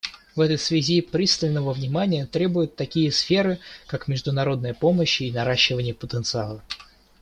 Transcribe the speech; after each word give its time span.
В 0.35 0.39
этой 0.41 0.57
связи 0.57 0.99
пристального 0.99 1.73
внимания 1.73 2.25
требуют 2.25 2.75
такие 2.75 3.11
сферы, 3.11 3.59
как 3.85 4.07
международная 4.07 4.73
помощь 4.73 5.21
и 5.21 5.31
наращивание 5.31 5.93
потенциала. 5.93 6.63